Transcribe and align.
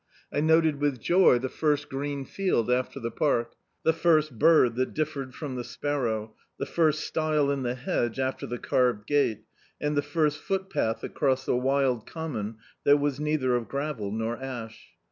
I 0.33 0.41
noted 0.41 0.81
with 0.81 0.99
joy 0.99 1.37
the 1.37 1.47
first 1.47 1.87
green 1.87 2.25
field 2.25 2.71
after 2.71 2.99
the 2.99 3.11
park, 3.11 3.53
the 3.83 3.93
first 3.93 4.39
bird 4.39 4.73
that 4.77 4.95
differed 4.95 5.35
from 5.35 5.53
the 5.53 5.63
sparrow, 5.63 6.33
the 6.57 6.65
first 6.65 7.01
stile 7.03 7.51
in 7.51 7.61
the 7.61 7.75
hedge 7.75 8.17
after 8.17 8.47
the 8.47 8.57
carved 8.57 9.05
gate, 9.05 9.43
and 9.79 9.95
the 9.95 10.01
first 10.01 10.39
footpath 10.39 11.03
across 11.03 11.45
the 11.45 11.55
wild 11.55 12.07
common 12.07 12.55
that 12.83 12.97
was 12.97 13.19
neither 13.19 13.55
of 13.55 13.67
gravel 13.67 14.11
nor 14.11 14.37
ash. 14.41 14.89